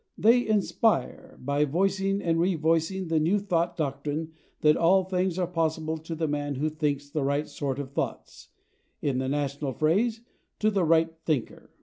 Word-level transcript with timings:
They 0.17 0.47
"inspire" 0.47 1.37
by 1.39 1.63
voicing 1.65 2.23
and 2.23 2.39
revoicing 2.39 3.07
the 3.07 3.19
New 3.19 3.37
Thought 3.37 3.77
doctrine 3.77 4.31
that 4.61 4.75
all 4.75 5.03
things 5.03 5.37
are 5.37 5.45
possible 5.45 5.99
to 5.99 6.15
the 6.15 6.27
man 6.27 6.55
who 6.55 6.71
thinks 6.71 7.07
the 7.07 7.23
right 7.23 7.47
sort 7.47 7.77
of 7.77 7.91
thoughts 7.91 8.47
in 9.03 9.19
the 9.19 9.29
national 9.29 9.73
phrase, 9.73 10.21
to 10.57 10.71
the 10.71 10.83
/right 10.83 11.13
thinker 11.27 11.69